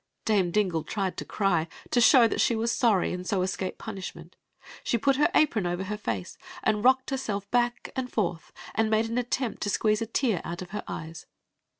[0.25, 4.35] Dame Dingb tried to cry, to show that she was sorry and so escape punishment
[4.83, 9.07] She put her apron over her face, and rocked herself back and fortfi, and made
[9.11, 11.27] an attempt to squeeze a tear out of her eyes.